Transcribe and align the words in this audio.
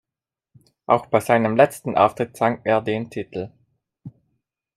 Auch 0.87 1.05
bei 1.05 1.19
seinem 1.19 1.55
letzten 1.55 1.95
Auftritt 1.95 2.35
sang 2.35 2.61
er 2.65 2.81
den 2.81 3.11
Titel. 3.11 3.51